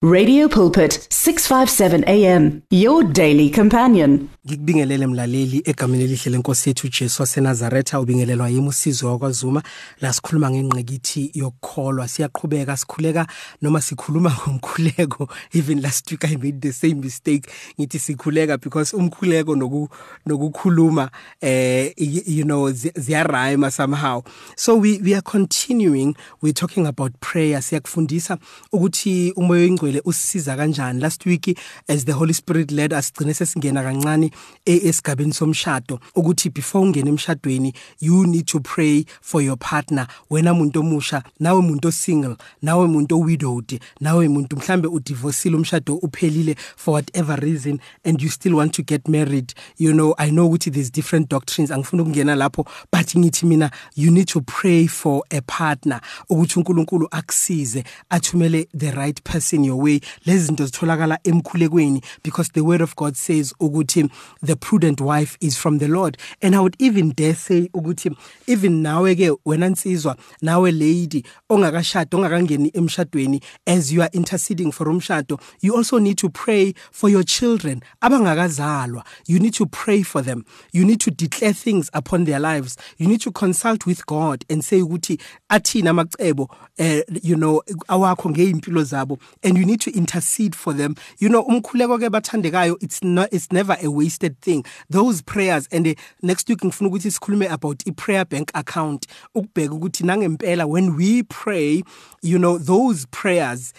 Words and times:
Radio 0.00 0.46
Pulpit 0.46 1.08
657 1.18 2.04
AM 2.06 2.62
your 2.70 3.02
daily 3.02 3.50
companion. 3.50 4.28
Ngikubingelele 4.46 5.06
mlaleli 5.06 5.62
egameni 5.64 6.04
elihle 6.04 6.30
lenkosi 6.30 6.68
yethu 6.70 6.88
Jesu 6.88 7.22
waseNazaretha 7.22 8.00
ubingelelwa 8.00 8.48
yimi 8.48 8.68
usizo 8.68 9.08
wakwaZuma. 9.08 9.62
La 10.00 10.12
sikhuluma 10.12 10.50
ngengqikithi 10.50 11.30
yokukholwa 11.34 12.08
siyaqhubeka 12.08 12.76
sikhuleka 12.76 13.26
noma 13.62 13.80
sikhuluma 13.80 14.30
ngomkhuleko 14.40 15.28
even 15.54 15.82
last 15.82 16.10
week 16.10 16.24
I 16.24 16.36
made 16.36 16.60
the 16.60 16.72
same 16.72 16.94
mistake. 16.94 17.50
Ngithi 17.80 17.98
sikhuleka 17.98 18.60
because 18.60 18.96
umkhuleko 18.96 19.56
noku 19.56 19.88
nokukhuluma 20.26 21.10
eh 21.42 21.92
you 21.96 22.44
know 22.44 22.70
ziyarhyme 22.72 23.70
somehow. 23.70 24.22
So 24.56 24.76
we 24.76 24.98
we 24.98 25.14
are 25.14 25.22
continuing 25.22 26.16
we're 26.40 26.52
talking 26.52 26.86
about 26.86 27.12
prayer. 27.20 27.60
Siyakufundisa 27.62 28.38
ukuthi 28.72 29.32
umoya 29.36 29.62
oyingcwele 29.62 30.00
usisiza 30.04 30.56
kanjani. 30.56 31.00
Last 31.00 31.17
week 31.26 31.58
as 31.88 32.04
the 32.04 32.12
holy 32.12 32.34
spirit 32.34 32.70
led 32.70 32.92
us 32.92 33.12
gcine 33.12 33.34
sesingena 33.34 33.82
kancane 33.82 34.30
esigabeni 34.64 35.32
somshado 35.32 36.00
ukuthi 36.14 36.50
before 36.50 36.84
ungene 36.84 37.08
emshadweni 37.08 37.72
you 38.00 38.26
need 38.26 38.46
to 38.46 38.60
pray 38.60 39.04
for 39.20 39.42
your 39.42 39.56
partner. 39.56 40.06
Wena 40.30 40.52
umuntu 40.52 40.80
omusha 40.80 41.22
nawe 41.40 41.58
umuntu 41.58 41.92
single 41.92 42.36
nawe 42.62 42.84
umuntu 42.84 43.20
widowed 43.20 43.80
nawe 44.00 44.26
umuntu 44.26 44.56
mhlambe 44.56 44.88
udivorceile 44.88 45.56
umshado 45.56 45.94
uphelile 45.94 46.56
for 46.76 46.94
whatever 46.94 47.36
reason 47.40 47.80
and 48.04 48.22
you 48.22 48.28
still 48.28 48.54
want 48.54 48.72
to 48.72 48.82
get 48.82 49.08
married. 49.08 49.54
You 49.76 49.92
know 49.92 50.14
i 50.18 50.30
know 50.30 50.48
ukuthi 50.48 50.70
there's 50.72 50.90
different 50.90 51.28
doctrines 51.28 51.70
angifuna 51.70 52.02
ukungena 52.02 52.34
lapho 52.34 52.66
but 52.92 53.16
ngithi 53.16 53.46
mina 53.46 53.70
you 53.94 54.10
need 54.10 54.28
to 54.28 54.40
pray 54.40 54.86
for 54.86 55.22
a 55.30 55.40
partner 55.40 56.00
ukuthi 56.30 56.58
uNkulunkulu 56.58 57.08
akusize 57.10 57.84
athumele 58.10 58.68
the 58.76 58.90
right 58.90 59.22
person 59.22 59.64
your 59.64 59.82
way. 59.82 60.00
Lezi 60.26 60.46
zinto 60.46 60.66
emkhulekweni 60.98 62.02
because 62.22 62.50
the 62.50 62.60
word 62.60 62.80
of 62.80 62.94
god 62.96 63.16
says 63.16 63.52
ukuthi 63.60 64.10
the 64.42 64.56
prudent 64.56 65.00
wife 65.00 65.36
is 65.40 65.56
from 65.56 65.78
the 65.78 65.88
Lord. 65.88 66.16
And 66.42 66.54
I 66.54 66.60
would 66.60 66.76
even 66.78 67.10
dare 67.10 67.34
say 67.34 67.68
ukuthi 67.74 68.16
even 68.46 68.82
nawe 68.82 69.14
ke 69.14 69.38
wena 69.44 69.68
nsizwa 69.68 70.16
nawe 70.42 70.72
lady 70.72 71.24
ongakashada 71.50 72.16
ongakangeni 72.16 72.70
emshadweni 72.74 73.42
as 73.66 73.92
you 73.92 74.02
are 74.02 74.10
interceding 74.12 74.72
for 74.72 74.88
umshado 74.88 75.40
you 75.60 75.76
also 75.76 75.98
need 75.98 76.18
to 76.18 76.28
pray 76.30 76.74
for 76.92 77.08
your 77.10 77.24
children 77.24 77.82
abangakazalwa. 78.02 79.04
You 79.26 79.38
need 79.38 79.54
to 79.54 79.66
pray 79.66 80.02
for 80.02 80.22
them. 80.22 80.44
You 80.72 80.84
need 80.84 81.00
to 81.00 81.10
declare 81.10 81.52
things 81.52 81.90
upon 81.92 82.24
their 82.24 82.40
lives. 82.40 82.76
You 82.96 83.06
need 83.08 83.20
to 83.22 83.32
consult 83.32 83.86
with 83.86 84.06
God 84.06 84.44
and 84.48 84.64
say 84.64 84.80
ukuthi 84.80 85.20
athina 85.50 85.90
amacebo 85.90 86.50
uh, 86.78 87.02
you 87.22 87.36
know 87.36 87.62
awakho 87.88 88.30
ngeimpilo 88.30 88.84
zabo. 88.84 89.20
And 89.42 89.56
you 89.56 89.64
need 89.64 89.80
to 89.82 89.96
intercede 89.96 90.54
for 90.54 90.72
them 90.72 90.87
you 91.18 91.28
know 91.28 91.42
umkhuleko 91.42 91.98
ke 91.98 92.10
bathandekayo 92.10 92.76
it's 92.80 93.02
not 93.02 93.28
it's 93.32 93.52
never 93.52 93.76
a 93.82 93.90
wasted 93.90 94.40
thing. 94.40 94.64
Those 94.90 95.22
prayers 95.22 95.68
and 95.72 95.86
uh, 95.86 95.94
next 96.22 96.48
week 96.48 96.58
ngifuna 96.58 96.90
ukuthi 96.90 97.10
sikhulume 97.10 97.50
about 97.50 97.82
i 97.86 97.90
prayer 97.90 98.24
bank 98.24 98.50
account. 98.54 99.06
Ukubheka 99.34 99.74
ukuthi 99.74 100.04
nangempela 100.04 100.68
when 100.68 100.96
we 100.96 101.22
pray 101.22 101.82
you 102.22 102.38
know 102.38 102.58
those 102.58 103.06
prayers 103.06 103.72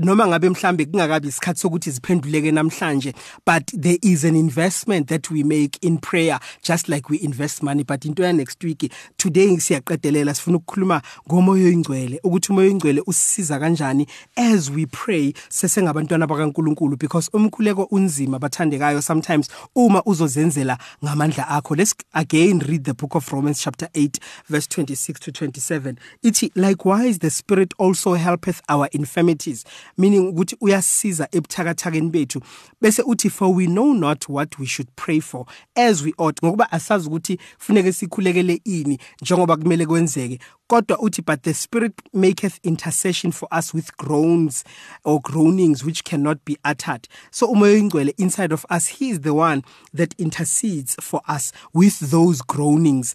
noma 0.00 0.26
ngabe 0.26 0.48
mhlambe 0.50 0.84
kungakabi 0.84 1.28
isikhathi 1.28 1.60
sokuthi 1.60 1.90
ziphenduleke 1.90 2.52
namhlanje 2.52 3.14
but 3.44 3.66
there 3.72 3.98
is 4.02 4.24
an 4.24 4.34
investment 4.36 5.08
that 5.08 5.30
we 5.30 5.42
make 5.42 5.78
in 5.82 5.98
prayer 5.98 6.38
just 6.62 6.88
like 6.88 7.08
we 7.08 7.20
invest 7.20 7.62
money. 7.62 7.82
But 7.82 8.04
into 8.04 8.22
ya 8.22 8.32
next 8.32 8.62
week 8.64 8.92
today 9.18 9.48
siyaqedelela 9.56 10.34
sifuna 10.34 10.56
ukukhuluma 10.56 11.02
ngomoya 11.28 11.64
oyingcwele 11.64 12.20
ukuthi 12.24 12.52
umoya 12.52 12.68
oyingcwele 12.68 13.02
usisiza 13.06 13.58
kanjani 13.58 14.06
as 14.36 14.70
we 14.70 14.86
pray 14.86 15.32
sesengabantwana 15.48 16.26
bakaNkuluNkulu 16.52 16.98
because 16.98 17.30
umkhuleko 17.32 17.84
unzima 17.90 18.38
bathandekayo 18.38 19.02
sometimes 19.02 19.48
uma 19.74 20.02
uzozenzela 20.04 20.78
ngamandla 21.04 21.48
akho. 21.48 21.76
Let's 21.76 21.94
again 22.14 22.60
read 22.60 22.84
the 22.84 22.94
book 22.94 23.14
of 23.14 23.32
Romans 23.32 23.60
chapter 23.60 23.88
8 23.94 24.18
verse 24.48 24.66
26 24.66 25.20
to 25.20 25.30
27 25.32 25.96
ithi 26.22 26.50
likewise 26.54 27.18
the 27.18 27.30
spirit 27.30 27.74
also 27.78 28.14
helpeth 28.14 28.60
our 28.68 28.88
infirmities 28.92 29.64
meaning 29.96 30.28
ukuthi 30.28 30.56
uyasiza 30.60 31.28
ebuthakathakeni 31.32 32.10
bethu. 32.10 32.40
Bese 32.80 33.02
uthi 33.02 33.30
for 33.30 33.54
we 33.54 33.66
know 33.66 33.92
not 33.92 34.28
what 34.28 34.58
we 34.58 34.66
should 34.66 34.88
pray 34.96 35.20
for 35.20 35.46
as 35.76 36.02
we 36.02 36.12
ought 36.18 36.42
ngokuba 36.42 36.72
asazi 36.72 37.08
ukuthi 37.08 37.38
funeke 37.58 37.92
sikhulekele 37.92 38.60
ini 38.64 38.98
njengoba 39.22 39.56
kumele 39.56 39.86
kwenzeke. 39.86 40.38
Kodwa 40.68 40.98
uthi 40.98 41.22
but 41.22 41.42
the 41.42 41.54
spirit 41.54 41.92
maketh 42.12 42.58
intercession 42.62 43.32
for 43.32 43.48
us 43.58 43.74
with 43.74 43.96
groans 43.96 44.64
or 45.04 45.20
groanings 45.20 45.82
which 45.84 46.04
cannot 46.04 46.37
be 46.44 46.56
uttered. 46.64 47.08
So 47.30 47.52
umoya 47.52 47.80
oyingcwele 47.80 48.14
inside 48.18 48.52
of 48.52 48.64
us 48.70 48.86
he 48.86 49.10
is 49.10 49.20
the 49.20 49.34
one 49.34 49.62
that 49.92 50.14
intercedes 50.18 50.96
for 51.00 51.20
us 51.28 51.52
with 51.72 51.98
those 52.10 52.42
groanings 52.42 53.14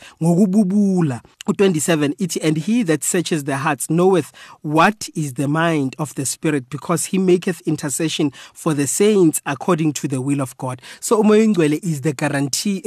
u27 1.47 2.15
ithi 2.17 2.39
and 2.41 2.57
he 2.57 2.83
that 2.83 3.03
searches 3.03 3.43
the 3.43 3.57
hearts 3.57 3.89
knoweth 3.89 4.31
what 4.61 5.09
is 5.15 5.33
the 5.33 5.47
mind 5.47 5.95
of 5.99 6.15
the 6.15 6.25
spirit 6.25 6.69
because 6.69 7.05
he 7.05 7.17
maketh 7.17 7.61
intercession 7.61 8.31
for 8.53 8.73
the 8.73 8.87
saints 8.87 9.41
according 9.45 9.91
to 9.93 10.07
the 10.07 10.21
will 10.21 10.41
of 10.41 10.55
God. 10.57 10.81
So 10.99 11.21
umoya 11.21 11.79
is 11.83 12.01
the 12.01 12.13
guarantee 12.13 12.81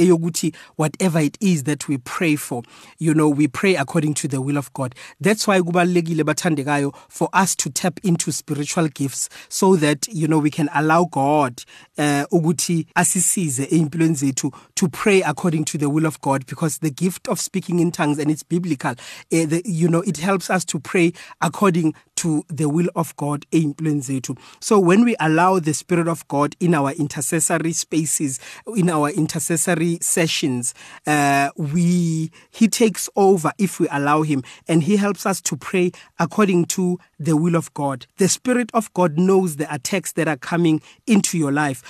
whatever 0.77 1.19
it 1.19 1.37
is 1.41 1.65
that 1.65 1.89
we 1.89 1.99
pray 1.99 2.37
for 2.37 2.63
you 2.99 3.15
know 3.15 3.29
we 3.29 3.47
pray 3.47 3.77
according 3.77 4.15
to 4.15 4.29
the 4.29 4.41
will 4.41 4.57
of 4.57 4.73
God. 4.73 4.95
That's 5.21 5.47
why 5.47 5.61
kubalekile 5.61 6.25
bathandekayo 6.25 6.95
for 7.09 7.29
us 7.33 7.55
to 7.57 7.71
tap 7.71 8.01
into 8.03 8.33
spiritual 8.33 8.89
gifts 8.89 9.29
so 9.49 9.77
that 9.77 10.09
you 10.09 10.27
know 10.27 10.39
we 10.39 10.51
can 10.51 10.69
allow 10.75 11.05
God 11.05 11.63
uh, 11.99 12.25
ukuthi 12.31 12.87
asisize 12.95 13.65
eimpilweni 13.71 14.15
zethu 14.15 14.53
to 14.75 14.89
pray 14.89 15.23
according 15.23 15.65
to 15.65 15.79
the 15.79 15.91
will 15.91 16.07
of 16.07 16.21
God 16.21 16.47
because 16.47 16.79
the 16.79 16.91
gift 16.91 17.29
of 17.29 17.41
speaking 17.41 17.81
in 17.81 17.91
tongues 17.91 18.19
and 18.19 18.31
it's 18.31 18.46
biblical 18.49 18.93
uh, 18.93 18.95
the, 19.31 19.63
you 19.65 19.89
know 19.89 20.01
it 20.03 20.19
helps 20.19 20.51
us 20.51 20.65
to 20.65 20.79
pray 20.79 21.13
according 21.41 21.95
to 22.17 22.45
the 22.49 22.69
will 22.69 22.89
of 22.97 23.15
God 23.17 23.45
eimpilweni 23.53 24.01
zethu. 24.01 24.39
So 24.61 24.79
when 24.79 25.05
we 25.05 25.17
allow 25.21 25.59
the 25.59 25.75
spirit 25.75 26.09
of 26.09 26.27
God 26.29 26.57
in 26.61 26.75
our 26.75 26.93
intercessory 26.93 27.73
spaces 27.73 28.41
in 28.75 28.89
our 28.89 29.11
intercessory 29.11 29.99
sessions 30.01 30.75
uh, 31.07 31.51
we 31.57 32.31
he 32.51 32.69
takes 32.69 33.09
over 33.17 33.53
if 33.59 33.79
we 33.81 33.87
allow 33.91 34.23
him 34.23 34.43
and 34.67 34.83
he 34.83 34.97
helps 34.97 35.27
us 35.27 35.41
to 35.43 35.57
pray 35.57 35.93
according 36.19 36.65
to 36.67 36.99
the 37.19 37.37
will 37.37 37.55
of 37.55 37.73
God. 37.75 38.07
The 38.19 38.29
spirit 38.29 38.71
of 38.75 38.93
God 38.95 39.19
knows 39.19 39.57
the 39.57 39.73
attacks 39.73 40.13
that 40.13 40.29
are 40.29 40.37
coming 40.37 40.81
into 41.07 41.39
your 41.39 41.53
life. 41.53 41.83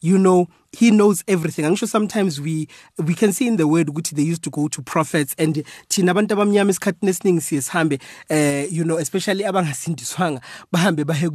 You 0.00 0.18
know 0.18 0.48
he 0.72 0.90
knows 0.90 1.24
everything. 1.26 1.64
Angisho 1.64 1.88
sometimes 1.88 2.40
we 2.40 2.68
we 2.98 3.14
can 3.14 3.32
see 3.32 3.46
in 3.46 3.56
the 3.56 3.66
word 3.66 3.88
ukuthi 3.88 4.14
they 4.14 4.22
used 4.22 4.42
to 4.42 4.50
go 4.50 4.68
to 4.68 4.82
prophets 4.82 5.34
and 5.38 5.64
thina 5.88 6.12
abantu 6.12 6.32
abamnyama 6.34 6.70
esikhathini 6.70 7.10
esiningi 7.10 7.40
siye 7.40 7.98
eh 8.28 8.68
you 8.70 8.84
know 8.84 8.96
especially 8.98 9.44
abangasindiswanga 9.44 10.40
bahambe 10.72 11.04
bahe 11.04 11.28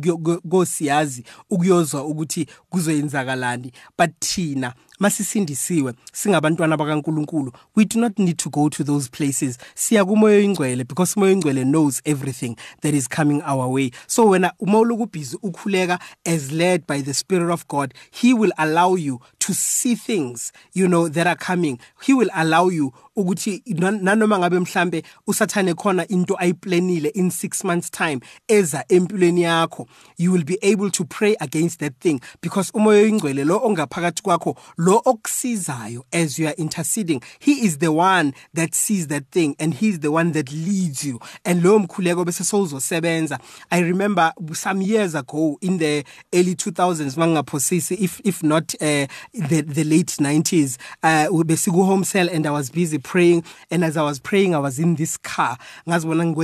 kosiyazi 0.49 1.23
ukuyozwa 1.49 2.05
ukuthi 2.05 2.47
kuzoyenzakalani. 2.69 3.71
But 3.97 4.11
thina 4.19 4.73
masisindisiwe 4.99 5.93
singabantwana 6.13 6.77
bakaNkuluNkulu. 6.77 7.51
We 7.75 7.85
do 7.85 7.99
not 7.99 8.19
need 8.19 8.37
to 8.37 8.49
go 8.49 8.69
to 8.69 8.83
those 8.83 9.09
places. 9.09 9.57
Siya 9.75 10.05
kumoya 10.05 10.37
oyingcwele 10.37 10.87
because 10.87 11.15
umoya 11.15 11.31
oyingcwele 11.31 11.63
knows 11.63 12.01
everything 12.05 12.55
that 12.81 12.93
is 12.93 13.07
coming 13.07 13.41
our 13.41 13.67
way. 13.67 13.91
So 14.07 14.25
wena 14.25 14.51
uma 14.59 14.79
uluku 14.79 15.11
busy 15.11 15.37
ukhuleka 15.37 15.99
as 16.25 16.51
led 16.51 16.87
by 16.87 17.01
the 17.01 17.13
spirit 17.13 17.51
of 17.51 17.67
God 17.67 17.93
he 18.11 18.33
will 18.33 18.51
allow 18.57 18.95
you 18.95 19.19
to 19.45 19.53
see 19.53 19.93
things 19.93 20.51
you 20.73 20.87
know 20.87 21.07
that 21.07 21.27
are 21.27 21.35
coming. 21.35 21.79
He 22.01 22.13
will 22.13 22.29
allow 22.33 22.69
you 22.69 22.91
ukuthi 23.17 23.63
nanoma 24.01 24.39
ngabe 24.39 24.59
mhlambe 24.59 25.03
usathane 25.27 25.73
khona 25.73 26.05
into 26.09 26.35
ayiplanile 26.39 27.09
in 27.15 27.29
6 27.29 27.63
months 27.63 27.89
time 27.89 28.19
eza 28.47 28.83
empilweni 28.89 29.41
yakho 29.43 29.87
you 30.17 30.31
will 30.31 30.43
be 30.43 30.57
able 30.61 30.89
to 30.89 31.05
pray 31.05 31.35
against 31.39 31.79
that 31.79 31.93
thing. 31.99 32.19
Because 32.41 32.71
umoya 32.71 33.03
oyingcwele 33.03 33.45
lo 33.45 33.61
ongaphakathi 33.63 34.23
kwakho 34.23 34.57
lo 34.77 35.01
okusizayo 35.05 36.03
as 36.11 36.39
you 36.39 36.47
are 36.47 36.55
interceding 36.57 37.21
he 37.39 37.51
is 37.51 37.77
the 37.77 37.91
one 37.91 38.33
that 38.53 38.73
sees 38.73 39.07
that 39.07 39.23
thing 39.31 39.55
and 39.59 39.75
he 39.75 39.89
is 39.89 39.99
the 39.99 40.11
one 40.11 40.31
that 40.31 40.51
leads 40.51 41.03
you. 41.03 41.19
And 41.45 41.63
lo 41.63 41.79
mkhuleko 41.79 42.25
bese 42.25 42.43
sozosebenza 42.43 43.39
i 43.69 43.79
remember 43.79 44.33
some 44.53 44.81
years 44.81 45.13
ago 45.13 45.57
in 45.61 45.77
the 45.77 46.03
early 46.33 46.55
2000s 46.55 47.15
mangaphosisi 47.15 47.95
if 47.99 48.19
if 48.23 48.43
not 48.43 48.73
uh, 48.81 49.05
the, 49.35 49.61
the 49.61 49.83
late 49.83 50.07
90s 50.07 50.77
uh 51.03 51.27
besiku 51.45 51.85
home 51.85 52.03
cell 52.03 52.29
and 52.29 52.45
I 52.45 52.51
was 52.51 52.69
busy 52.69 52.97
praying. 52.97 53.43
And 53.69 53.83
as 53.83 53.97
I 53.97 54.03
was 54.03 54.19
praying 54.19 54.55
I 54.55 54.59
was 54.59 54.79
in 54.79 54.95
this 54.95 55.17
car. 55.17 55.57
And 55.85 56.03
then 56.03 56.35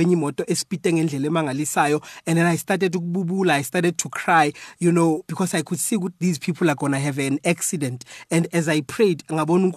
I 2.46 2.56
started 2.56 2.92
ukububula 2.92 3.52
I 3.52 3.62
started 3.62 3.98
to 3.98 4.08
cry 4.08 4.52
you 4.78 4.92
know 4.92 5.22
because 5.26 5.54
I 5.54 5.62
could 5.62 5.78
see 5.78 5.96
ukuthi 5.96 6.12
these 6.18 6.38
people 6.38 6.70
are 6.70 6.74
going 6.74 6.92
to 6.92 6.98
have 6.98 7.18
an 7.18 7.38
accident. 7.44 8.04
And 8.30 8.46
as 8.52 8.68
I 8.68 8.82
prayed 8.82 9.24
ngabona 9.28 9.72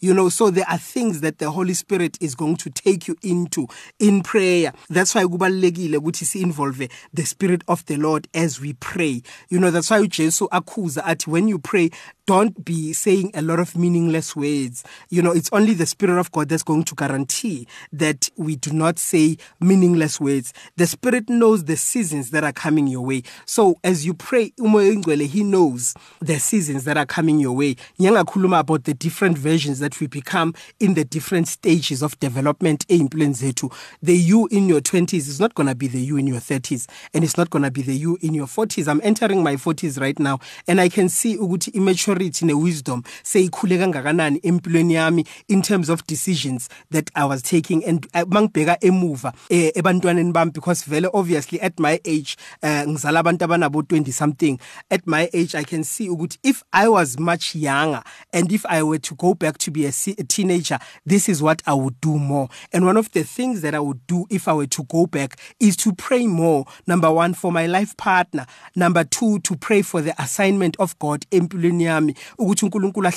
you 0.00 0.14
know. 0.14 0.28
So 0.28 0.50
there 0.50 0.68
are 0.68 0.78
things 0.78 1.20
that 1.20 1.38
the 1.38 1.50
Holy 1.50 1.74
Spirit 1.74 2.18
is 2.20 2.34
going 2.34 2.56
to 2.56 2.70
take 2.70 3.08
you 3.08 3.16
into 3.22 3.68
in 3.98 4.22
prayer. 4.22 4.72
That's 4.88 5.14
why 5.14 5.24
kubalekile 5.24 5.98
ukuthi 5.98 6.24
si 6.24 6.42
involve 6.42 6.88
the 7.12 7.24
spirit 7.24 7.62
of 7.68 7.84
the 7.86 7.96
Lord 7.96 8.28
as 8.34 8.60
we 8.60 8.74
pray. 8.74 9.22
You 9.48 9.60
know 9.60 9.70
that's 9.70 9.90
why 9.90 10.00
uJesu 10.00 10.48
akhuza 10.50 11.04
athi 11.04 11.30
when 11.30 11.45
you 11.48 11.58
pray 11.58 11.90
don't 12.26 12.64
be 12.64 12.92
saying 12.92 13.30
a 13.34 13.42
lot 13.42 13.58
of 13.58 13.76
meaningless 13.76 14.34
words. 14.36 14.84
You 15.08 15.22
know 15.22 15.32
it's 15.32 15.50
only 15.52 15.74
the 15.74 15.86
spirit 15.86 16.18
of 16.18 16.30
God 16.32 16.48
that's 16.48 16.62
going 16.62 16.84
to 16.84 16.94
guarantee 16.94 17.66
that 17.92 18.28
we 18.36 18.56
do 18.56 18.72
not 18.72 18.98
say 18.98 19.36
meaningless 19.60 20.20
words. 20.20 20.52
The 20.76 20.86
spirit 20.86 21.28
knows 21.28 21.64
the 21.64 21.76
seasons 21.76 22.30
that 22.30 22.44
are 22.44 22.52
coming 22.52 22.86
your 22.86 23.04
way. 23.04 23.22
So 23.44 23.76
as 23.84 24.04
you 24.04 24.14
pray 24.14 24.52
he 24.56 25.44
knows 25.44 25.94
the 26.20 26.38
seasons 26.38 26.84
that 26.84 26.96
are 26.96 27.06
coming 27.06 27.38
your 27.38 27.52
way. 27.52 27.76
Ngiyangakhuluma 27.98 28.60
about 28.60 28.84
the 28.84 28.94
different 28.94 29.38
versions 29.38 29.78
that 29.78 30.00
we 30.00 30.06
become 30.06 30.54
in 30.80 30.94
the 30.94 31.04
different 31.04 31.48
stages 31.48 32.02
of 32.02 32.18
development 32.20 32.86
eimpilweni 32.88 33.34
zethu. 33.34 33.72
The 34.02 34.16
you 34.16 34.46
in 34.50 34.68
your 34.68 34.80
20s 34.80 35.14
is 35.14 35.40
not 35.40 35.54
going 35.54 35.68
to 35.68 35.74
be 35.74 35.88
the 35.88 36.00
you 36.00 36.16
in 36.16 36.26
your 36.26 36.40
30s 36.40 36.88
and 37.14 37.24
it's 37.24 37.36
not 37.36 37.50
going 37.50 37.62
to 37.62 37.70
be 37.70 37.82
the 37.82 37.94
you 37.94 38.18
in 38.20 38.34
your 38.34 38.46
40s 38.46 38.88
i'm 38.88 39.00
entering 39.02 39.42
my 39.42 39.56
40s 39.56 40.00
right 40.00 40.18
now 40.18 40.38
and 40.66 40.80
i 40.80 40.88
can 40.88 41.08
see 41.08 41.36
ukuthi 41.36 41.70
immaturity 42.16 42.44
newisdom 42.44 43.02
seyikhule 43.22 43.78
kangakanani 43.78 44.40
empilweni 44.42 44.94
yami 44.94 45.26
in 45.48 45.62
terms 45.62 45.88
of 45.88 46.06
decisions 46.06 46.68
that 46.90 47.10
i 47.14 47.24
was 47.24 47.42
taking 47.42 47.84
and 47.84 48.06
uh, 48.14 48.22
mangibheka 48.28 48.78
emuva 48.80 49.32
eh, 49.50 49.72
ebantwaneni 49.74 50.32
bami 50.32 50.52
because 50.52 50.84
vele 50.86 51.08
obviously 51.12 51.60
at 51.60 51.78
my 51.80 52.00
age 52.04 52.36
uh, 52.62 52.88
ngizala 52.88 53.20
abantu 53.20 53.44
abanabo 53.44 53.80
20 53.80 54.12
something 54.12 54.58
at 54.90 55.06
my 55.06 55.28
age 55.32 55.54
i 55.54 55.64
can 55.64 55.84
see 55.84 56.08
ukuthi 56.08 56.38
if 56.42 56.62
i 56.72 56.88
was 56.88 57.18
much 57.18 57.54
younger 57.54 58.02
and 58.32 58.52
if 58.52 58.64
i 58.66 58.82
were 58.82 58.98
to 58.98 59.14
go 59.14 59.34
back 59.34 59.58
to 59.58 59.70
be 59.70 59.86
a, 59.86 59.92
a 60.18 60.24
teenager 60.24 60.78
this 61.06 61.28
is 61.28 61.42
what 61.42 61.62
i 61.66 61.74
would 61.74 62.00
do 62.00 62.18
more. 62.18 62.48
And 62.72 62.84
one 62.86 62.96
of 62.96 63.10
the 63.12 63.24
things 63.24 63.60
that 63.62 63.74
i 63.74 63.80
would 63.80 64.06
do 64.06 64.26
if 64.30 64.48
i 64.48 64.52
were 64.52 64.66
to 64.66 64.84
go 64.84 65.06
back 65.06 65.38
is 65.60 65.76
to 65.76 65.92
pray 65.92 66.26
more 66.26 66.64
number 66.86 67.10
1 67.10 67.34
for 67.34 67.52
my 67.52 67.66
life 67.66 67.96
partner 67.96 68.46
number 68.74 69.04
2 69.04 69.40
to 69.40 69.56
pray 69.56 69.82
for 69.82 70.00
the 70.02 70.14
assignment 70.22 70.76
of 70.78 70.98
god 70.98 71.26
empilweni 71.30 71.84
yami 71.84 72.05
ukuthi 72.38 72.64
uNkulunkulu 72.64 73.10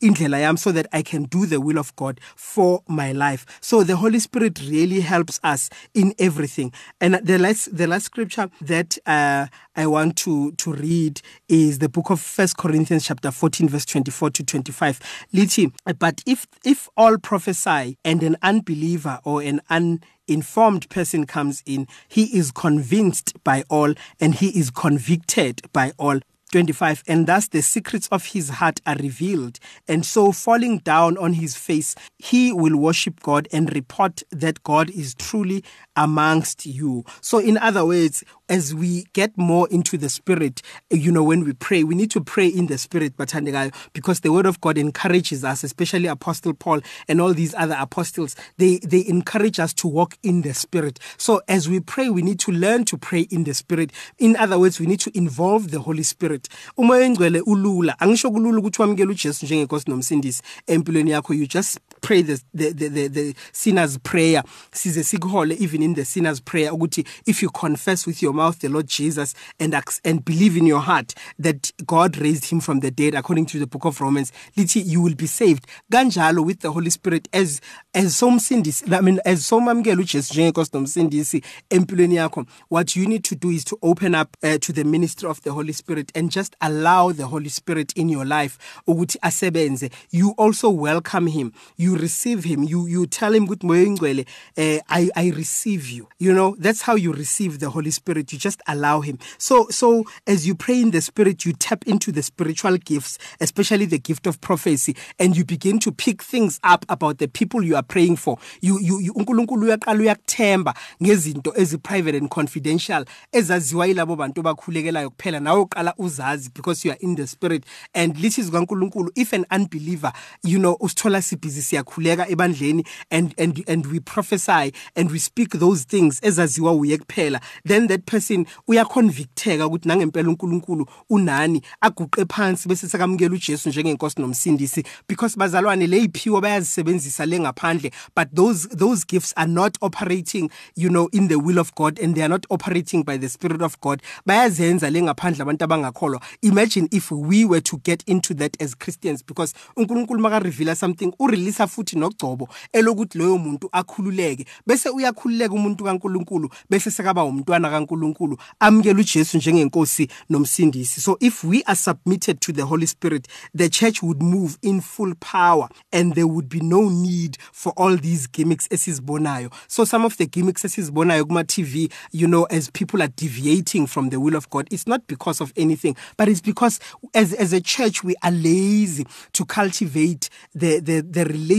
indlela 0.00 0.38
yami 0.38 0.58
so 0.58 0.72
that 0.72 0.86
i 0.92 1.02
can 1.02 1.24
do 1.24 1.46
the 1.46 1.56
will 1.56 1.78
of 1.78 1.94
god 1.96 2.20
for 2.36 2.82
my 2.88 3.12
life. 3.12 3.44
So 3.60 3.84
the 3.84 3.96
holy 3.96 4.18
spirit 4.20 4.60
really 4.60 5.00
helps 5.00 5.40
us 5.42 5.70
in 5.94 6.14
everything. 6.18 6.72
And 7.00 7.14
the 7.22 7.38
last 7.38 7.76
the 7.76 7.86
last 7.86 8.06
scripture 8.06 8.48
that 8.60 8.98
uh, 9.06 9.46
i 9.76 9.86
want 9.86 10.16
to 10.16 10.52
to 10.52 10.72
read 10.72 11.20
is 11.48 11.78
the 11.78 11.88
book 11.88 12.10
of 12.10 12.20
first 12.20 12.56
corinthians 12.56 13.06
chapter 13.06 13.30
14 13.30 13.68
verse 13.68 13.84
24 13.84 14.30
to 14.30 14.44
25 14.44 15.00
lithi 15.32 15.72
but 15.98 16.22
if 16.26 16.46
if 16.64 16.88
all 16.96 17.16
prophesy 17.18 17.96
and 18.04 18.22
an 18.22 18.36
unbeliever 18.42 19.20
or 19.24 19.40
an 19.42 19.60
un 19.70 20.00
informed 20.26 20.88
person 20.90 21.26
comes 21.26 21.62
in 21.64 21.86
he 22.08 22.24
is 22.36 22.50
convinced 22.50 23.32
by 23.44 23.62
all 23.70 23.94
and 24.20 24.34
he 24.34 24.48
is 24.58 24.70
convicted 24.70 25.62
by 25.72 25.92
all 25.98 26.18
25 26.48 27.04
and 27.06 27.26
thus 27.26 27.48
the 27.48 27.62
secrets 27.62 28.08
of 28.08 28.26
his 28.26 28.48
heart 28.48 28.80
are 28.86 28.96
revealed. 28.96 29.58
And 29.86 30.04
so 30.04 30.32
falling 30.32 30.78
down 30.78 31.18
on 31.18 31.34
his 31.34 31.56
face 31.56 31.94
he 32.18 32.52
will 32.52 32.76
worship 32.76 33.20
God 33.20 33.48
and 33.52 33.72
report 33.74 34.22
that 34.30 34.62
God 34.62 34.90
is 34.90 35.14
truly 35.14 35.62
amongst 35.96 36.66
you. 36.66 37.04
So 37.20 37.38
in 37.38 37.58
other 37.58 37.84
words 37.84 38.24
as 38.48 38.74
we 38.74 39.04
get 39.12 39.36
more 39.36 39.68
into 39.68 39.98
the 39.98 40.08
spirit 40.08 40.62
you 40.90 41.12
know 41.12 41.22
when 41.22 41.44
we 41.44 41.52
pray 41.52 41.84
we 41.84 41.94
need 41.94 42.10
to 42.10 42.20
pray 42.20 42.46
in 42.46 42.66
the 42.66 42.78
spirit 42.78 43.14
bathandekayo 43.18 43.74
because 43.92 44.20
the 44.20 44.32
word 44.32 44.46
of 44.46 44.58
God 44.62 44.78
encourages 44.78 45.44
us 45.44 45.62
especially 45.62 46.06
apostle 46.06 46.54
Paul 46.54 46.80
and 47.08 47.20
all 47.20 47.34
these 47.34 47.54
other 47.54 47.76
apostles. 47.78 48.36
They 48.56 48.78
they 48.78 49.06
encourage 49.06 49.60
us 49.60 49.74
to 49.74 49.88
walk 49.88 50.16
in 50.22 50.42
the 50.42 50.54
spirit. 50.54 50.98
So 51.18 51.42
as 51.48 51.68
we 51.68 51.80
pray 51.80 52.08
we 52.08 52.22
need 52.22 52.40
to 52.40 52.52
learn 52.52 52.84
to 52.86 52.96
pray 52.96 53.22
in 53.30 53.44
the 53.44 53.54
spirit. 53.54 53.92
In 54.18 54.36
other 54.36 54.58
words 54.58 54.80
we 54.80 54.86
need 54.86 55.00
to 55.00 55.16
involve 55.16 55.70
the 55.70 55.80
holy 55.80 56.02
spirit 56.02 56.37
umoya 56.76 57.04
engcwele 57.06 57.40
ulula 57.40 58.00
angisho 58.00 58.30
kulula 58.30 58.58
ukuthi 58.58 58.82
wamukele 58.82 59.10
uJesu 59.10 59.46
njengenkosi 59.46 59.90
nomsindisi 59.90 60.42
empilweni 60.66 61.10
yakho 61.10 61.34
you 61.34 61.46
just 61.46 61.78
pray 62.00 62.22
the 62.22 62.42
the 62.54 62.72
the, 62.72 62.88
the, 62.88 63.08
the 63.08 63.34
sinner's 63.52 63.98
prayer. 63.98 64.42
Size 64.72 65.02
sikuhole 65.04 65.52
even 65.56 65.82
in 65.82 65.94
the 65.94 66.04
sinner's 66.04 66.40
prayer 66.40 66.70
ukuthi 66.70 67.06
if 67.26 67.42
you 67.42 67.50
confess 67.50 68.06
with 68.06 68.22
your 68.22 68.32
mouth 68.32 68.58
the 68.60 68.68
Lord 68.68 68.86
Jesus 68.86 69.34
and 69.58 69.74
and 70.04 70.24
believe 70.24 70.56
in 70.56 70.66
your 70.66 70.80
heart 70.80 71.14
that 71.38 71.72
God 71.86 72.16
raised 72.18 72.46
him 72.46 72.60
from 72.60 72.80
the 72.80 72.90
dead 72.90 73.14
according 73.14 73.46
to 73.46 73.58
the 73.58 73.66
book 73.66 73.84
of 73.84 74.00
Romans 74.00 74.32
lithi 74.56 74.84
you 74.84 75.00
will 75.00 75.14
be 75.14 75.26
saved. 75.26 75.66
Kanjalo 75.92 76.44
with 76.44 76.60
the 76.60 76.72
Holy 76.72 76.90
Spirit 76.90 77.28
as 77.32 77.60
as 77.94 78.16
somsindisi 78.16 78.92
I 78.92 79.00
mean 79.00 79.20
as 79.24 79.48
somamkela 79.48 80.02
uJesu 80.02 80.34
njengenkosi 80.34 80.70
nomsindisi 80.72 81.42
empilweni 81.70 82.16
yakho 82.16 82.46
what 82.68 82.96
you 82.96 83.06
need 83.06 83.24
to 83.24 83.34
do 83.34 83.50
is 83.50 83.64
to 83.64 83.78
open 83.82 84.14
up 84.14 84.36
uh, 84.42 84.58
to 84.58 84.72
the 84.72 84.84
ministry 84.84 85.28
of 85.28 85.42
the 85.42 85.52
Holy 85.52 85.72
Spirit 85.72 86.12
and 86.14 86.30
just 86.30 86.56
allow 86.60 87.12
the 87.12 87.26
Holy 87.26 87.48
Spirit 87.48 87.92
in 87.94 88.08
your 88.08 88.24
life 88.24 88.58
ukuthi 88.86 89.18
asebenze. 89.22 89.90
You 90.10 90.34
also 90.38 90.70
welcome 90.70 91.26
him. 91.26 91.52
You 91.76 91.87
receive 91.96 92.44
him 92.44 92.62
you 92.64 92.86
you 92.86 93.06
tell 93.06 93.32
him 93.34 93.48
moya 93.62 93.84
ingcwele 93.86 94.26
uh, 94.56 94.78
I 94.88 95.10
I 95.14 95.30
receive 95.30 95.88
you. 95.90 96.08
You 96.18 96.32
know 96.32 96.56
that's 96.58 96.82
how 96.82 96.94
you 96.96 97.12
receive 97.12 97.58
the 97.58 97.70
Holy 97.70 97.90
Spirit 97.90 98.32
you 98.32 98.38
just 98.38 98.60
allow 98.66 99.00
him. 99.00 99.18
So 99.38 99.68
so 99.70 100.04
as 100.26 100.46
you 100.46 100.54
pray 100.54 100.80
in 100.80 100.90
the 100.90 101.00
spirit 101.00 101.44
you 101.44 101.52
tap 101.52 101.84
into 101.86 102.12
the 102.12 102.22
spiritual 102.22 102.76
gifts 102.78 103.18
especially 103.40 103.86
the 103.86 103.98
gift 103.98 104.26
of 104.26 104.40
prophecy 104.40 104.96
and 105.18 105.36
you 105.36 105.44
begin 105.44 105.78
to 105.80 105.92
pick 105.92 106.22
things 106.22 106.58
up 106.64 106.84
about 106.88 107.18
the 107.18 107.28
people 107.28 107.62
you 107.62 107.76
are 107.76 107.82
praying 107.82 108.16
for. 108.16 108.38
You 108.60 108.78
you 108.80 109.00
you 109.00 109.12
uNkulunkulu 109.12 109.66
uyaqala 109.66 110.00
uyakuthemba 110.00 110.74
ngezinto 111.02 111.52
ezi 111.56 111.78
private 111.78 112.16
and 112.16 112.28
confidential 112.28 113.04
ezaziwa 113.32 113.86
yilabo 113.86 114.16
bantu 114.16 114.42
bakhulekelayo 114.42 115.10
kuphela 115.10 115.40
nawe 115.40 115.60
uqala 115.60 115.94
uzazi 115.98 116.50
because 116.54 116.84
you 116.84 116.92
are 116.92 116.98
in 117.00 117.16
the 117.16 117.26
spirit. 117.26 117.64
And 117.94 118.16
lithi 118.16 118.42
zikaNkulunkulu 118.42 119.10
if 119.14 119.32
an 119.32 119.46
unbeliever 119.50 120.12
you 120.42 120.58
know 120.58 120.76
usithola 120.80 121.22
sibhizi 121.22 121.62
siyakhuleka 121.78 122.28
ebandleni 122.28 122.84
and 123.10 123.34
and 123.38 123.62
and 123.68 123.86
we 123.86 124.00
prophesy 124.00 124.72
and 124.96 125.10
we 125.10 125.18
speak 125.18 125.58
those 125.58 125.84
things 125.84 126.18
ezaziwa 126.22 126.72
uye 126.72 126.98
kuphela 126.98 127.40
then 127.66 127.88
that 127.88 128.04
person 128.04 128.46
uyaconvicteka 128.68 129.66
ukuthi 129.66 129.88
nangempela 129.88 130.28
uNkulunkulu 130.28 130.86
unani 131.10 131.62
aguqe 131.80 132.24
phansi 132.24 132.68
bese 132.68 132.88
sekamukela 132.88 133.34
uJesu 133.34 133.68
njengenkosi 133.68 134.20
nomsindisi 134.20 134.84
because 135.08 135.38
bazalwane 135.38 135.86
leyiphiwo 135.86 136.40
bayazisebenzisa 136.40 137.26
lengaphandle 137.26 137.90
but 138.16 138.28
those 138.34 138.68
those 138.68 139.04
gifts 139.06 139.32
are 139.36 139.52
not 139.52 139.76
operating 139.80 140.50
you 140.76 140.88
know 140.88 141.08
in 141.12 141.28
the 141.28 141.36
will 141.36 141.58
of 141.58 141.74
God 141.74 141.98
and 141.98 142.14
they 142.14 142.22
are 142.22 142.28
not 142.28 142.46
operating 142.50 143.02
by 143.02 143.16
the 143.16 143.28
spirit 143.28 143.62
of 143.62 143.80
God. 143.80 144.02
Bayazenza 144.26 144.90
lengaphandle 144.90 145.42
abantu 145.42 145.64
abangakholwa. 145.64 146.22
Imagine 146.42 146.88
if 146.90 147.10
we 147.10 147.44
were 147.44 147.60
to 147.60 147.78
get 147.78 148.02
into 148.06 148.34
that 148.34 148.60
as 148.60 148.74
Christians 148.74 149.22
because 149.22 149.54
uNkulunkulu 149.76 150.20
maka 150.20 150.40
reveal 150.40 150.74
something 150.74 151.12
u 151.18 151.26
release 151.26 151.60
futhi 151.68 151.96
nogcobo 151.98 152.48
elokuthi 152.72 153.18
loyo 153.18 153.38
muntu 153.38 153.68
akhululeke. 153.72 154.46
Bese 154.66 154.88
uyakhululeka 154.88 155.54
umuntu 155.54 155.84
kaNkulunkulu 155.84 156.50
bese 156.70 156.90
sekaba 156.90 157.24
umntwana 157.24 157.70
kaNkulunkulu 157.70 158.36
amukela 158.60 159.00
uJesu 159.00 159.36
njengenkosi 159.38 160.08
nomsindisi. 160.28 161.00
So 161.00 161.16
if 161.20 161.44
we 161.44 161.62
are 161.66 161.76
submitted 161.76 162.40
to 162.40 162.52
the 162.52 162.64
Holy 162.64 162.86
Spirit 162.86 163.28
the 163.54 163.68
church 163.68 164.02
would 164.02 164.22
move 164.22 164.58
in 164.62 164.80
full 164.80 165.14
power 165.20 165.68
and 165.92 166.14
there 166.14 166.26
would 166.26 166.48
be 166.48 166.60
no 166.60 166.88
need 166.88 167.38
for 167.52 167.72
all 167.76 167.96
these 167.96 168.26
gimmicks 168.26 168.68
esizibonayo. 168.68 169.52
So 169.68 169.84
some 169.84 170.04
of 170.04 170.16
the 170.16 170.26
gimmicks 170.26 170.62
esizibonayo 170.64 171.26
kuma 171.26 171.44
TV 171.44 171.90
you 172.12 172.26
know 172.26 172.44
as 172.44 172.70
people 172.70 173.02
are 173.02 173.08
deviating 173.08 173.86
from 173.86 174.10
the 174.10 174.20
will 174.20 174.36
of 174.36 174.48
God 174.50 174.68
it's 174.70 174.86
not 174.86 175.06
because 175.06 175.40
of 175.40 175.52
anything 175.56 175.96
but 176.16 176.28
it's 176.28 176.40
because 176.40 176.80
as 177.14 177.32
as 177.34 177.52
a 177.52 177.60
church 177.60 178.04
we 178.04 178.14
are 178.22 178.30
lazy 178.30 179.06
to 179.32 179.44
cultivate 179.44 180.28
the 180.54 180.80
the 180.80 181.00
the 181.00 181.24
relationship 181.24 181.57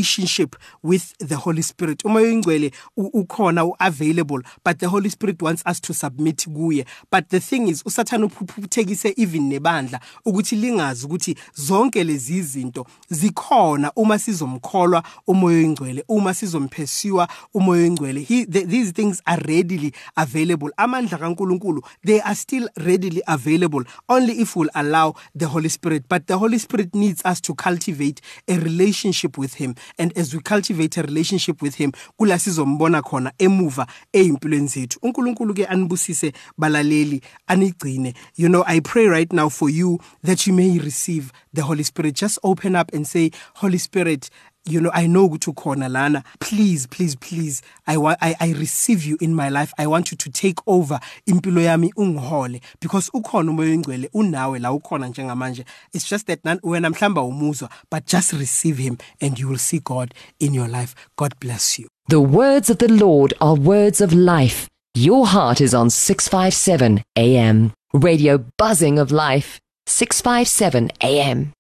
with 0.84 1.18
the 1.20 1.36
Holy 1.36 1.62
Spirit. 1.62 2.04
Umoya 2.06 2.26
oyingcwele 2.28 2.72
ukhona 2.98 3.72
available 3.80 4.42
but 4.64 4.80
the 4.80 4.88
Holy 4.88 5.10
Spirit 5.10 5.42
wants 5.42 5.64
us 5.66 5.80
to 5.80 5.94
submit 5.94 6.38
kuye. 6.48 6.86
But 7.10 7.30
the 7.30 7.40
thing 7.40 7.68
is 7.68 7.84
usathana 7.84 8.26
uphuphukise 8.26 9.14
even 9.18 9.50
nebandla 9.50 10.00
ukuthi 10.26 10.56
lingazi 10.56 11.06
ukuthi 11.06 11.36
zonke 11.54 12.04
lezi 12.04 12.38
izinto 12.38 12.86
zikhona 13.10 13.92
uma 13.96 14.20
sizomkholwa 14.20 15.04
umoya 15.28 15.58
oyingcwele 15.58 16.04
uma 16.08 16.34
sizomphesiwa 16.34 17.28
umoya 17.54 17.82
oyingcwele 17.82 18.26
these 18.50 18.92
things 18.92 19.22
are 19.26 19.42
readily 19.48 19.94
available. 20.16 20.70
Amandla 20.78 21.18
kaNkuluNkulu 21.18 21.82
they 22.04 22.22
are 22.22 22.36
still 22.36 22.70
readily 22.78 23.22
available 23.28 23.84
only 24.08 24.42
if 24.42 24.56
we'll 24.56 24.70
allow 24.76 25.16
the 25.36 25.48
Holy 25.48 25.70
Spirit. 25.70 26.04
But 26.08 26.28
the 26.28 26.38
Holy 26.38 26.58
Spirit 26.58 26.94
needs 26.96 27.22
us 27.26 27.42
to 27.42 27.56
cultivate 27.56 28.22
a 28.48 28.58
relationship 28.58 29.38
with 29.38 29.56
him 29.56 29.76
and 29.98 30.18
as 30.18 30.34
we 30.34 30.42
cultivate 30.42 30.98
a 30.98 31.02
relationship 31.04 31.62
with 31.62 31.76
him 31.76 31.92
kula 32.20 32.40
sizombona 32.40 33.02
khona 33.02 33.32
emuva 33.38 33.88
ezimpilweni 34.14 34.68
zethu. 34.68 35.00
uNkulunkulu 35.02 35.54
ke 35.54 35.66
anibusise 35.66 36.34
balaleli 36.58 37.22
anigcine. 37.48 38.14
You 38.36 38.50
know 38.50 38.64
i 38.68 38.80
pray 38.80 39.08
right 39.08 39.34
now 39.34 39.50
for 39.50 39.70
you 39.70 40.00
that 40.24 40.48
you 40.48 40.54
may 40.54 40.80
receive 40.80 41.32
the 41.54 41.62
holy 41.62 41.84
spirit. 41.84 42.16
Just 42.16 42.40
open 42.44 42.76
up 42.76 42.94
and 42.94 43.08
say 43.08 43.32
holy 43.56 43.78
spirit 43.78 44.30
you 44.70 44.80
know 44.80 44.92
i 44.94 45.08
know 45.08 45.26
ukuthi 45.26 45.50
ukhona 45.50 45.90
lana. 45.90 46.24
Please 46.40 46.88
please 46.88 47.16
please 47.16 47.62
i 47.88 47.98
I, 48.22 48.36
i 48.40 48.54
receive 48.54 49.06
you 49.06 49.18
in 49.20 49.36
my 49.36 49.50
life. 49.50 49.74
I 49.78 49.88
want 49.88 50.12
you 50.12 50.18
to 50.18 50.30
take 50.30 50.62
over 50.68 51.00
impilo 51.26 51.62
yami 51.62 51.94
ungihole. 51.96 52.62
Because 52.82 53.10
ukhona 53.14 53.52
umoya 53.52 53.70
oyingcwele 53.70 54.10
unawe 54.14 54.60
la 54.60 54.72
ukhona 54.72 55.08
njengamanje. 55.08 55.66
It's 55.94 56.10
just 56.10 56.28
that 56.28 56.40
wena 56.64 56.90
mhlamba 56.90 57.22
umuzwa 57.22 57.70
but 57.92 58.06
just 58.06 58.34
receive 58.34 58.78
him 58.84 58.98
and 59.22 59.40
you 59.40 59.50
will 59.50 59.60
see 59.60 59.80
god 59.80 60.14
in 60.40 60.54
your 60.54 60.68
life. 60.68 60.96
God 61.18 61.34
bless 61.40 61.80
you. 61.80 61.88
The 62.08 62.22
words 62.22 62.70
of 62.70 62.78
the 62.78 62.88
lord 62.88 63.34
are 63.40 63.56
words 63.56 64.02
of 64.02 64.14
life. 64.14 64.68
Your 64.96 65.28
heart 65.28 65.62
is 65.62 65.74
on 65.74 65.90
657 65.90 67.04
am 67.16 67.72
radio 67.94 68.38
buzzing 68.58 69.00
of 69.00 69.12
life 69.12 69.60
657 69.88 70.90
am 71.02 71.54